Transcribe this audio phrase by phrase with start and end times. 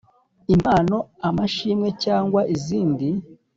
[0.55, 0.97] Impano
[1.27, 3.07] amashimwe cyangwa izindi